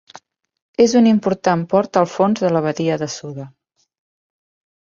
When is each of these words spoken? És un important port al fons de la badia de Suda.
És 0.85 0.95
un 1.01 1.09
important 1.09 1.67
port 1.75 2.01
al 2.03 2.09
fons 2.13 2.43
de 2.47 2.51
la 2.57 2.65
badia 2.69 2.99
de 3.03 3.11
Suda. 3.19 3.49